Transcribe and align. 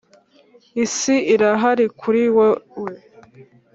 isi 0.85 1.15
irahari 1.33 1.85
kuri 1.99 2.21
wewe 2.37 2.93